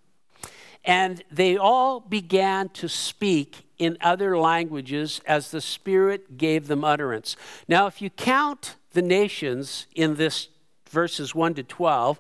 [0.84, 7.36] and they all began to speak in other languages as the Spirit gave them utterance.
[7.68, 10.50] Now, if you count the nations in this
[10.90, 12.20] verses 1 to 12,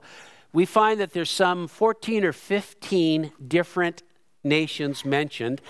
[0.51, 4.03] we find that there's some 14 or 15 different
[4.43, 5.61] nations mentioned,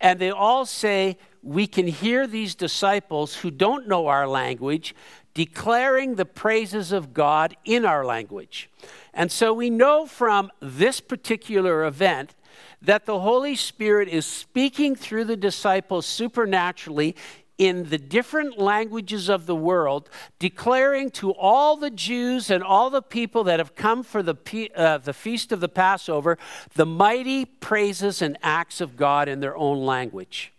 [0.00, 4.94] and they all say, We can hear these disciples who don't know our language
[5.34, 8.70] declaring the praises of God in our language.
[9.14, 12.34] And so we know from this particular event
[12.80, 17.16] that the Holy Spirit is speaking through the disciples supernaturally
[17.58, 23.02] in the different languages of the world, declaring to all the Jews and all the
[23.02, 26.38] people that have come for the, uh, the feast of the Passover
[26.74, 30.51] the mighty praises and acts of God in their own language.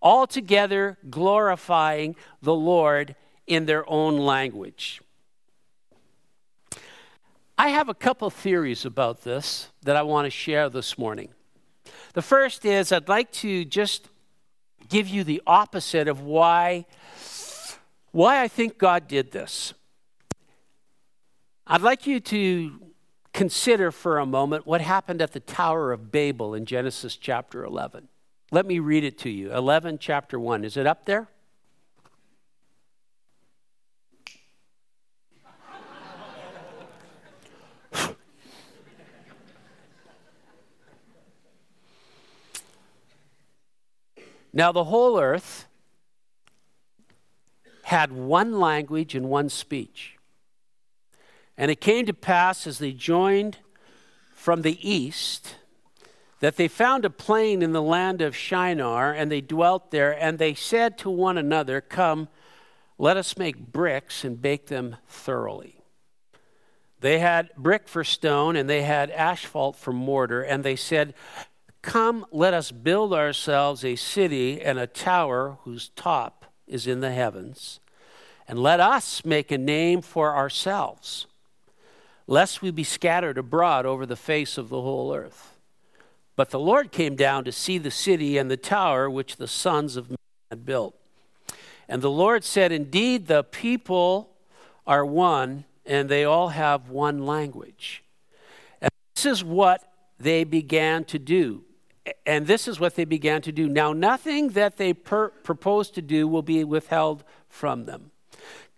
[0.00, 5.00] Altogether glorifying the Lord in their own language.
[7.56, 11.30] I have a couple theories about this that I want to share this morning.
[12.14, 14.08] The first is I'd like to just
[14.88, 16.86] give you the opposite of why,
[18.12, 19.74] why I think God did this.
[21.66, 22.80] I'd like you to
[23.32, 28.08] consider for a moment what happened at the Tower of Babel in Genesis chapter 11.
[28.50, 29.52] Let me read it to you.
[29.52, 30.64] 11, chapter 1.
[30.64, 31.28] Is it up there?
[44.50, 45.66] Now, the whole earth
[47.84, 50.16] had one language and one speech.
[51.56, 53.58] And it came to pass as they joined
[54.34, 55.56] from the east
[56.40, 60.38] that they found a plain in the land of Shinar, and they dwelt there, and
[60.38, 62.28] they said to one another, Come,
[62.96, 65.82] let us make bricks and bake them thoroughly.
[67.00, 71.14] They had brick for stone, and they had asphalt for mortar, and they said,
[71.82, 77.12] Come, let us build ourselves a city and a tower whose top is in the
[77.12, 77.80] heavens,
[78.46, 81.26] and let us make a name for ourselves,
[82.26, 85.57] lest we be scattered abroad over the face of the whole earth.
[86.38, 89.96] But the Lord came down to see the city and the tower which the sons
[89.96, 90.18] of men
[90.52, 90.94] had built.
[91.88, 94.30] And the Lord said, Indeed, the people
[94.86, 98.04] are one, and they all have one language.
[98.80, 101.64] And this is what they began to do.
[102.24, 103.68] And this is what they began to do.
[103.68, 108.12] Now, nothing that they per- propose to do will be withheld from them.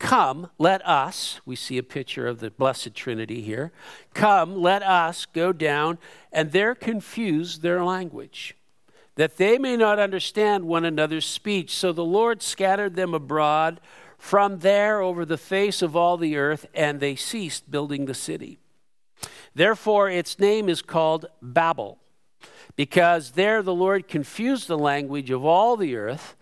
[0.01, 3.71] Come, let us, we see a picture of the Blessed Trinity here.
[4.15, 5.99] Come, let us go down
[6.33, 8.57] and there confuse their language,
[9.17, 11.77] that they may not understand one another's speech.
[11.77, 13.79] So the Lord scattered them abroad
[14.17, 18.59] from there over the face of all the earth, and they ceased building the city.
[19.55, 21.99] Therefore, its name is called Babel,
[22.75, 26.37] because there the Lord confused the language of all the earth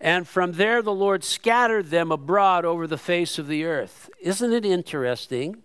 [0.00, 4.08] and from there, the Lord scattered them abroad over the face of the earth.
[4.20, 5.62] Isn't it interesting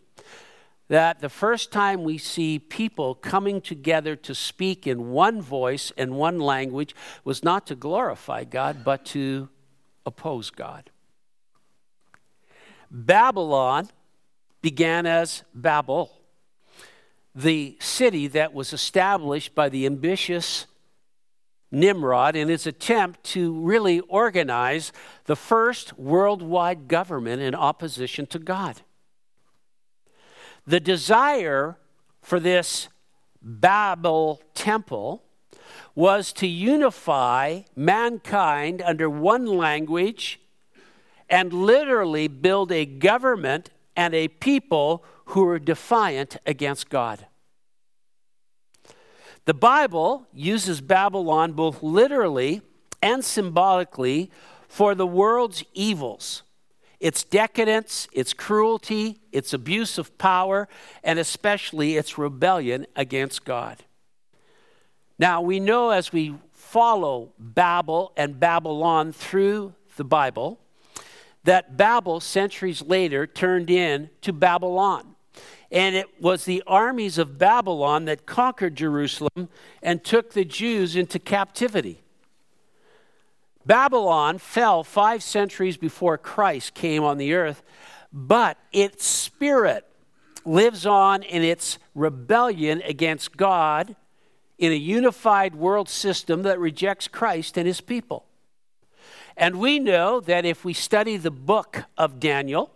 [0.89, 6.17] that the first time we see people coming together to speak in one voice and
[6.17, 6.93] one language
[7.23, 9.47] was not to glorify God, but to
[10.05, 10.89] oppose God?
[12.91, 13.89] Babylon
[14.61, 16.11] began as Babel,
[17.33, 20.67] the city that was established by the ambitious
[21.71, 24.91] Nimrod in his attempt to really organize
[25.25, 28.81] the first worldwide government in opposition to God.
[30.67, 31.77] The desire
[32.21, 32.87] for this
[33.41, 35.23] Babel temple
[35.93, 40.39] was to unify mankind under one language
[41.29, 47.27] and literally build a government and a people who were defiant against God.
[49.45, 52.61] The Bible uses Babylon both literally
[53.01, 54.31] and symbolically
[54.67, 56.41] for the world's evils
[56.99, 60.67] its decadence, its cruelty, its abuse of power,
[61.03, 63.83] and especially its rebellion against God.
[65.19, 70.59] Now, we know as we follow Babel and Babylon through the Bible
[71.43, 75.14] that Babel, centuries later, turned into Babylon.
[75.75, 79.49] And it was the armies of Babylon that conquered Jerusalem
[79.83, 82.01] and took the Jews into captivity.
[83.65, 87.61] Babylon fell five centuries before Christ came on the earth,
[88.13, 89.85] but its spirit
[90.45, 93.97] lives on in its rebellion against God
[94.57, 98.25] in a unified world system that rejects Christ and his people.
[99.35, 102.71] And we know that if we study the book of Daniel,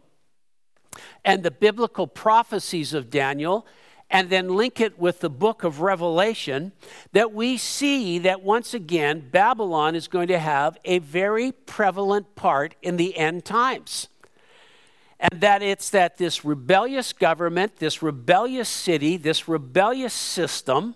[1.24, 3.66] and the biblical prophecies of Daniel
[4.12, 6.72] and then link it with the book of Revelation,
[7.14, 12.74] that we see that once again, Babylon is going to have a very prevalent part
[12.82, 14.08] in the end times.
[15.20, 20.96] And that it's that this rebellious government, this rebellious city, this rebellious system,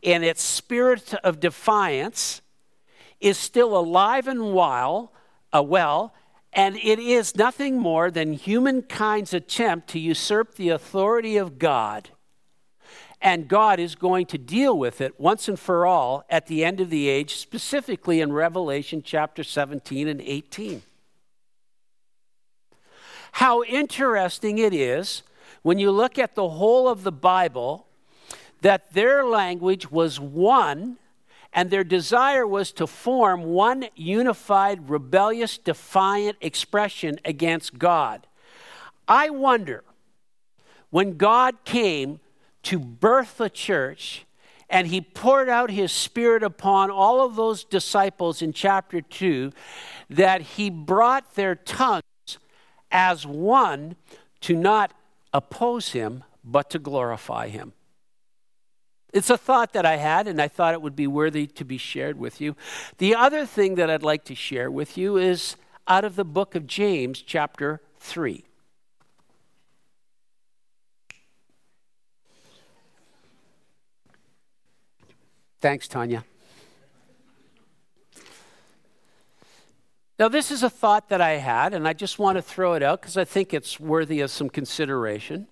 [0.00, 2.40] in its spirit of defiance,
[3.20, 5.12] is still alive and while,
[5.52, 6.14] uh, well,
[6.52, 12.10] and it is nothing more than humankind's attempt to usurp the authority of God.
[13.22, 16.80] And God is going to deal with it once and for all at the end
[16.80, 20.82] of the age, specifically in Revelation chapter 17 and 18.
[23.32, 25.22] How interesting it is
[25.62, 27.86] when you look at the whole of the Bible
[28.62, 30.96] that their language was one
[31.52, 38.26] and their desire was to form one unified, rebellious, defiant expression against God.
[39.08, 39.82] I wonder
[40.90, 42.20] when God came
[42.64, 44.26] to birth the church
[44.68, 49.52] and he poured out his spirit upon all of those disciples in chapter 2
[50.10, 52.02] that he brought their tongues
[52.92, 53.96] as one
[54.40, 54.92] to not
[55.32, 57.72] oppose him but to glorify him.
[59.12, 61.78] It's a thought that I had, and I thought it would be worthy to be
[61.78, 62.56] shared with you.
[62.98, 65.56] The other thing that I'd like to share with you is
[65.88, 68.44] out of the book of James, chapter 3.
[75.60, 76.24] Thanks, Tanya.
[80.18, 82.82] Now, this is a thought that I had, and I just want to throw it
[82.82, 85.48] out because I think it's worthy of some consideration.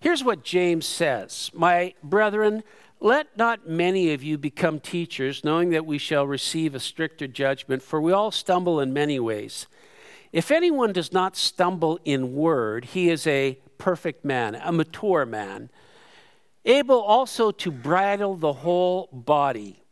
[0.00, 2.62] Here's what James says My brethren,
[3.00, 7.82] let not many of you become teachers, knowing that we shall receive a stricter judgment,
[7.82, 9.66] for we all stumble in many ways.
[10.32, 15.70] If anyone does not stumble in word, he is a perfect man, a mature man,
[16.64, 19.82] able also to bridle the whole body.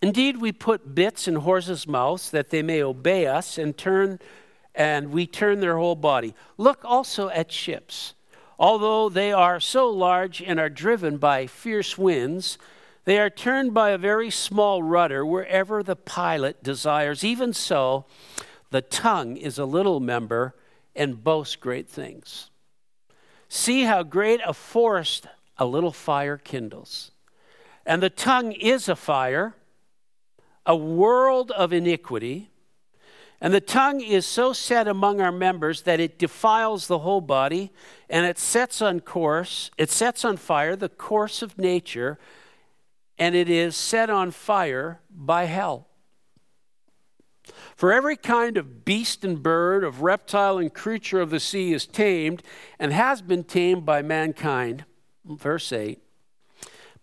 [0.00, 4.18] Indeed, we put bits in horses' mouths that they may obey us and turn
[4.74, 6.34] and we turn their whole body.
[6.56, 8.14] Look also at ships.
[8.58, 12.58] Although they are so large and are driven by fierce winds,
[13.04, 17.24] they are turned by a very small rudder wherever the pilot desires.
[17.24, 18.04] Even so,
[18.70, 20.54] the tongue is a little member
[20.94, 22.50] and boasts great things.
[23.48, 25.26] See how great a forest
[25.58, 27.10] a little fire kindles.
[27.84, 29.54] And the tongue is a fire,
[30.64, 32.51] a world of iniquity.
[33.42, 37.72] And the tongue is so set among our members that it defiles the whole body
[38.08, 42.20] and it sets on course, it sets on fire the course of nature,
[43.18, 45.88] and it is set on fire by hell.
[47.74, 51.84] For every kind of beast and bird, of reptile and creature of the sea is
[51.84, 52.44] tamed
[52.78, 54.84] and has been tamed by mankind.
[55.24, 56.00] Verse 8.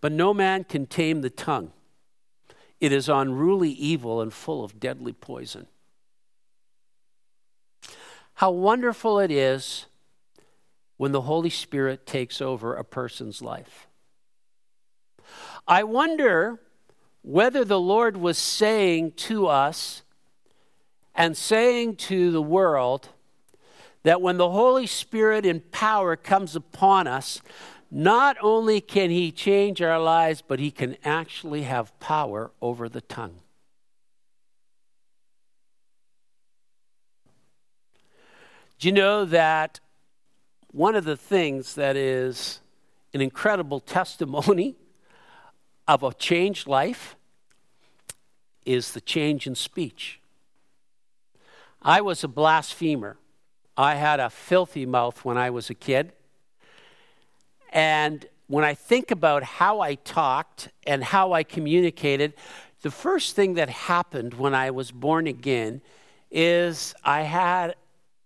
[0.00, 1.72] But no man can tame the tongue.
[2.80, 5.66] It is unruly evil and full of deadly poison.
[8.40, 9.84] How wonderful it is
[10.96, 13.86] when the Holy Spirit takes over a person's life.
[15.68, 16.58] I wonder
[17.20, 20.00] whether the Lord was saying to us
[21.14, 23.10] and saying to the world
[24.04, 27.42] that when the Holy Spirit in power comes upon us,
[27.90, 33.02] not only can He change our lives, but He can actually have power over the
[33.02, 33.40] tongue.
[38.80, 39.78] Do you know that
[40.72, 42.60] one of the things that is
[43.12, 44.74] an incredible testimony
[45.86, 47.14] of a changed life
[48.64, 50.18] is the change in speech?
[51.82, 53.18] I was a blasphemer.
[53.76, 56.12] I had a filthy mouth when I was a kid.
[57.74, 62.32] And when I think about how I talked and how I communicated,
[62.80, 65.82] the first thing that happened when I was born again
[66.30, 67.74] is I had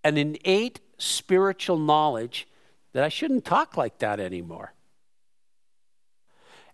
[0.04, 2.46] an innate spiritual knowledge
[2.92, 4.72] that I shouldn't talk like that anymore.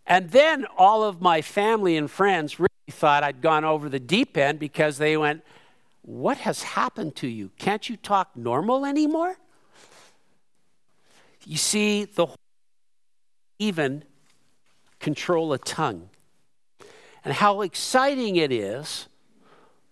[0.06, 4.36] And then all of my family and friends really thought I'd gone over the deep
[4.36, 5.42] end because they went,
[6.02, 7.50] What has happened to you?
[7.58, 9.36] Can't you talk normal anymore?
[11.46, 12.26] You see, the
[13.58, 14.04] even
[14.98, 16.10] control a tongue.
[17.24, 19.06] And how exciting it is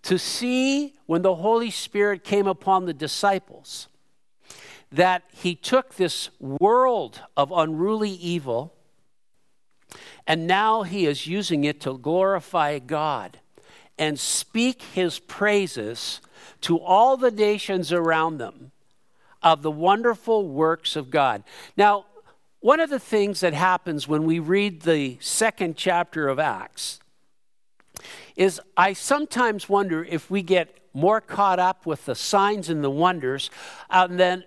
[0.03, 3.87] to see when the Holy Spirit came upon the disciples
[4.91, 8.73] that he took this world of unruly evil
[10.25, 13.39] and now he is using it to glorify God
[13.97, 16.21] and speak his praises
[16.61, 18.71] to all the nations around them
[19.41, 21.43] of the wonderful works of God.
[21.75, 22.05] Now,
[22.59, 26.99] one of the things that happens when we read the second chapter of Acts
[28.39, 32.89] is I sometimes wonder if we get more caught up with the signs and the
[32.89, 33.51] wonders
[33.89, 34.45] uh, than,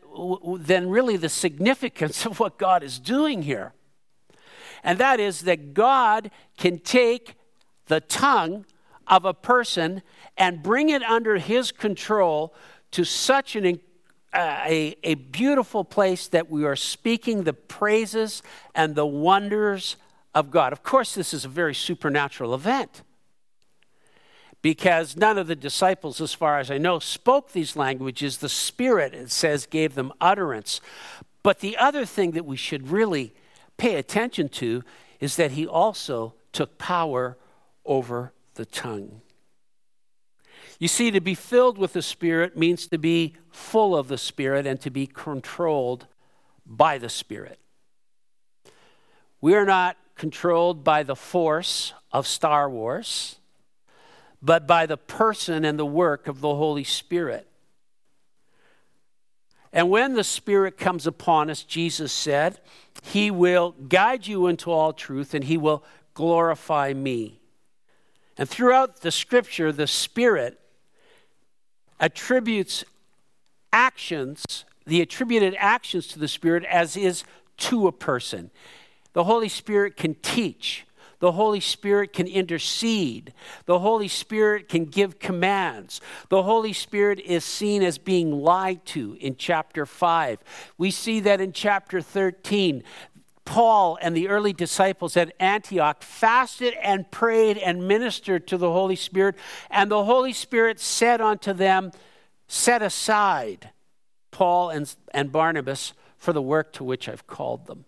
[0.56, 3.74] than really the significance of what God is doing here.
[4.82, 7.34] And that is that God can take
[7.86, 8.64] the tongue
[9.06, 10.00] of a person
[10.38, 12.54] and bring it under his control
[12.92, 13.78] to such an,
[14.32, 18.42] uh, a, a beautiful place that we are speaking the praises
[18.74, 19.96] and the wonders
[20.34, 20.72] of God.
[20.72, 23.02] Of course, this is a very supernatural event
[24.62, 28.38] because none of the disciples, as far as I know, spoke these languages.
[28.38, 30.80] The Spirit, it says, gave them utterance.
[31.42, 33.34] But the other thing that we should really
[33.76, 34.84] pay attention to
[35.18, 37.36] is that he also took power
[37.84, 39.20] over the tongue.
[40.78, 44.66] You see, to be filled with the Spirit means to be full of the Spirit
[44.66, 46.06] and to be controlled
[46.64, 47.58] by the Spirit.
[49.40, 53.36] We are not controlled by the force of Star Wars
[54.42, 57.46] but by the person and the work of the Holy Spirit.
[59.72, 62.60] And when the Spirit comes upon us, Jesus said,
[63.02, 65.84] He will guide you into all truth and He will
[66.14, 67.40] glorify me.
[68.36, 70.58] And throughout the scripture, the Spirit
[72.00, 72.84] attributes
[73.72, 77.24] actions, the attributed actions to the Spirit as is
[77.58, 78.50] to a person.
[79.12, 80.84] The Holy Spirit can teach,
[81.22, 83.32] The Holy Spirit can intercede.
[83.66, 86.00] The Holy Spirit can give commands.
[86.30, 90.40] The Holy Spirit is seen as being lied to in chapter 5.
[90.78, 92.82] We see that in chapter 13.
[93.44, 98.96] Paul and the early disciples at Antioch fasted and prayed and ministered to the Holy
[98.96, 99.36] Spirit,
[99.70, 101.92] and the Holy Spirit said unto them,
[102.48, 103.70] Set aside
[104.32, 107.84] Paul and, and Barnabas for the work to which I've called them.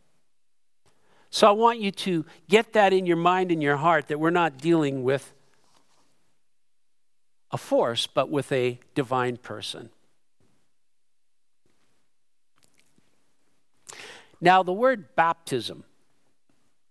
[1.35, 4.31] So I want you to get that in your mind and your heart that we're
[4.31, 5.33] not dealing with
[7.51, 9.91] a force, but with a divine person.
[14.41, 15.83] Now, the word baptism,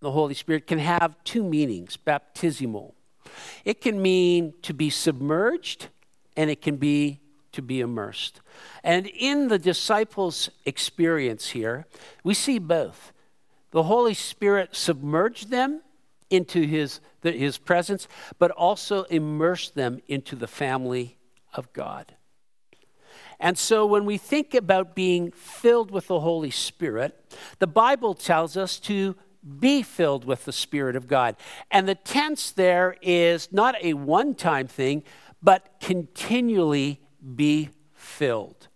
[0.01, 2.95] the Holy Spirit, can have two meanings baptismal.
[3.63, 5.87] It can mean to be submerged,
[6.35, 7.21] and it can be
[7.53, 8.41] to be immersed.
[8.83, 11.85] And in the disciples' experience here,
[12.25, 13.12] we see both.
[13.73, 15.81] The Holy Spirit submerged them
[16.29, 18.07] into his, his presence,
[18.37, 21.17] but also immersed them into the family
[21.55, 22.13] of God.
[23.39, 28.55] And so when we think about being filled with the Holy Spirit, the Bible tells
[28.55, 29.15] us to
[29.59, 31.35] be filled with the Spirit of God.
[31.71, 35.01] And the tense there is not a one time thing,
[35.41, 37.01] but continually
[37.35, 38.67] be filled.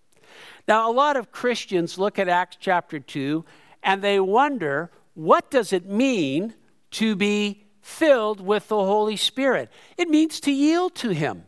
[0.67, 3.45] Now, a lot of Christians look at Acts chapter 2
[3.87, 6.53] and they wonder what does it mean
[6.91, 9.71] to be filled with the Holy Spirit?
[9.97, 11.45] It means to yield to Him,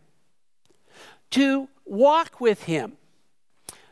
[1.31, 2.93] to walk with Him,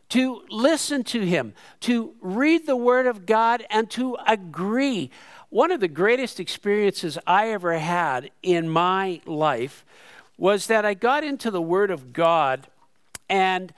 [0.09, 5.11] to listen to Him, to read the Word of God, and to agree.
[5.49, 9.85] One of the greatest experiences I ever had in my life
[10.37, 12.67] was that I got into the Word of God,
[13.29, 13.73] and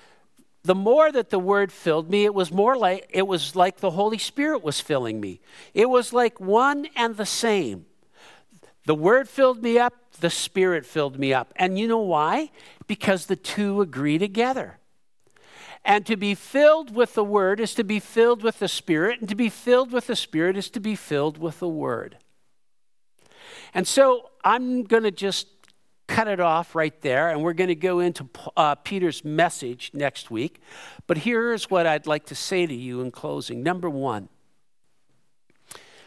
[0.64, 3.92] the more that the Word filled me, it was more like it was like the
[3.92, 5.40] Holy Spirit was filling me.
[5.74, 7.86] It was like one and the same.
[8.86, 11.54] The Word filled me up, the Spirit filled me up.
[11.56, 12.52] And you know why?
[12.88, 14.80] Because the two agree together.
[15.86, 19.30] And to be filled with the Word is to be filled with the Spirit, and
[19.30, 22.18] to be filled with the Spirit is to be filled with the Word.
[23.74, 25.48] And so I'm going to just
[26.10, 30.32] cut it off right there, and we're going to go into uh, Peter's message next
[30.32, 30.60] week.
[31.06, 33.62] But here's what I'd like to say to you in closing.
[33.62, 34.28] Number one,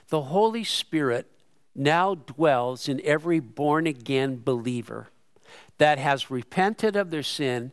[0.09, 1.31] the Holy Spirit
[1.75, 5.09] now dwells in every born again believer
[5.79, 7.73] that has repented of their sin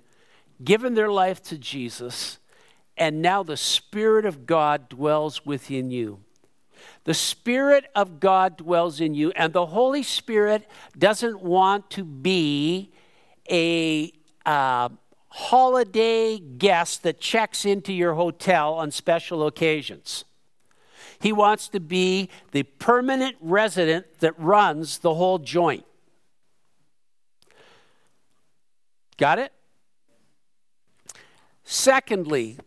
[0.64, 2.38] given their life to Jesus,
[2.96, 6.20] and now the Spirit of God dwells within you.
[7.04, 10.68] The Spirit of God dwells in you, and the Holy Spirit
[10.98, 12.92] doesn't want to be
[13.50, 14.12] a
[14.46, 14.90] uh,
[15.30, 20.26] holiday guest that checks into your hotel on special occasions.
[21.20, 25.86] He wants to be the permanent resident that runs the whole joint.
[29.18, 29.52] Got it?
[31.66, 32.58] Secondly,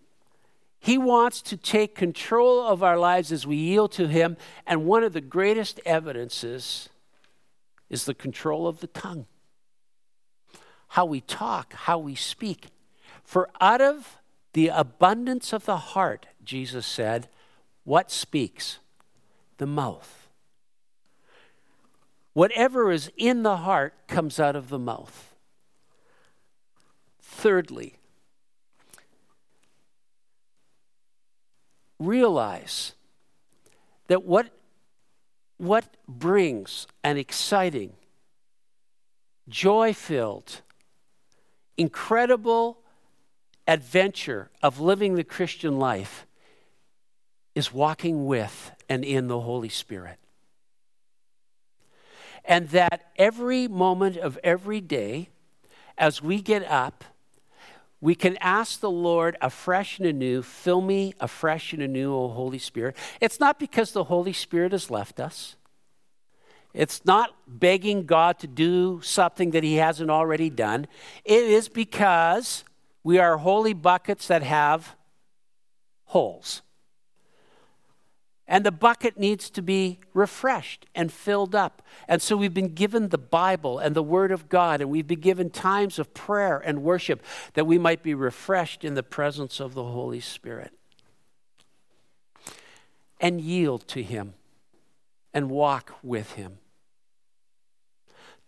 [0.84, 4.36] he wants to take control of our lives as we yield to Him.
[4.66, 6.88] And one of the greatest evidences
[7.88, 9.26] is the control of the tongue
[10.88, 12.66] how we talk, how we speak.
[13.22, 14.18] For out of
[14.54, 17.28] the abundance of the heart, Jesus said,
[17.84, 18.78] what speaks?
[19.58, 20.28] The mouth.
[22.32, 25.32] Whatever is in the heart comes out of the mouth.
[27.20, 28.00] Thirdly,
[31.98, 32.94] realize
[34.08, 34.50] that what,
[35.58, 37.92] what brings an exciting,
[39.48, 40.60] joy filled,
[41.76, 42.78] incredible
[43.66, 46.26] adventure of living the Christian life
[47.54, 50.18] is walking with and in the Holy Spirit.
[52.44, 55.28] And that every moment of every day,
[55.96, 57.04] as we get up,
[58.02, 62.58] we can ask the Lord afresh and anew, fill me afresh and anew, O Holy
[62.58, 62.96] Spirit.
[63.20, 65.54] It's not because the Holy Spirit has left us.
[66.74, 70.88] It's not begging God to do something that He hasn't already done.
[71.24, 72.64] It is because
[73.04, 74.96] we are holy buckets that have
[76.06, 76.62] holes.
[78.48, 81.80] And the bucket needs to be refreshed and filled up.
[82.08, 85.20] And so we've been given the Bible and the Word of God, and we've been
[85.20, 87.22] given times of prayer and worship
[87.54, 90.72] that we might be refreshed in the presence of the Holy Spirit.
[93.20, 94.34] And yield to Him
[95.32, 96.58] and walk with Him.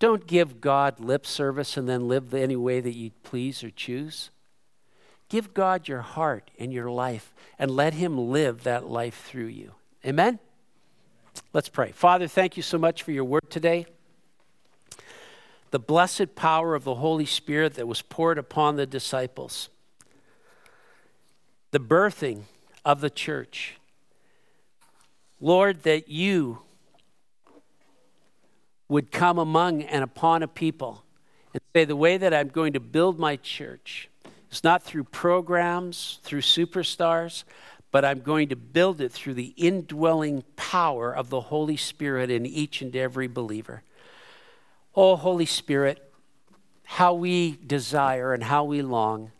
[0.01, 4.31] Don't give God lip service and then live any way that you please or choose.
[5.29, 9.73] Give God your heart and your life and let Him live that life through you.
[10.07, 10.39] Amen?
[11.55, 11.93] Let's pray.
[11.93, 13.87] Father, thank you so much for your word today.
[15.71, 19.71] The blessed power of the Holy Spirit that was poured upon the disciples,
[21.71, 22.43] the birthing
[22.85, 23.77] of the church.
[25.41, 26.59] Lord, that you
[28.89, 31.03] would come among and upon a people
[31.55, 34.11] and say, The way that I'm going to build my church
[34.53, 37.45] is not through programs, through superstars,
[37.95, 42.45] but I'm going to build it through the indwelling power of the Holy Spirit in
[42.45, 43.85] each and every believer.
[44.97, 46.13] Oh, Holy Spirit,
[46.83, 49.31] how we desire and how we long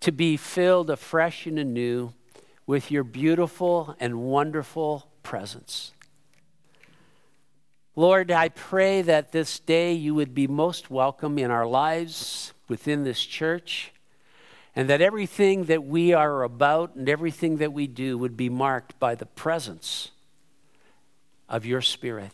[0.00, 2.12] to be filled afresh and anew
[2.66, 5.92] with your beautiful and wonderful presence.
[7.94, 13.04] Lord, I pray that this day you would be most welcome in our lives within
[13.04, 13.92] this church
[14.76, 18.98] and that everything that we are about and everything that we do would be marked
[19.00, 20.10] by the presence
[21.48, 22.32] of your Spirit.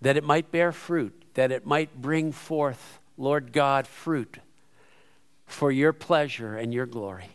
[0.00, 4.38] That it might bear fruit, that it might bring forth, Lord God, fruit
[5.46, 7.30] for your pleasure and your glory.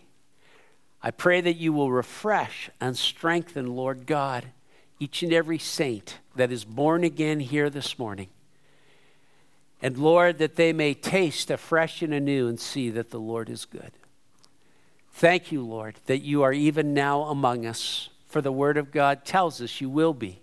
[1.02, 4.46] I pray that you will refresh and strengthen, Lord God,
[5.00, 8.30] each and every saint that is born again here this morning.
[9.84, 13.66] And Lord, that they may taste afresh and anew and see that the Lord is
[13.66, 13.92] good.
[15.12, 19.26] Thank you, Lord, that you are even now among us, for the Word of God
[19.26, 20.42] tells us you will be.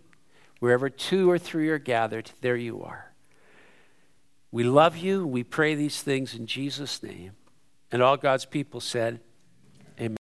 [0.58, 3.12] Wherever two or three are gathered, there you are.
[4.52, 5.26] We love you.
[5.26, 7.32] We pray these things in Jesus' name.
[7.90, 9.20] And all God's people said,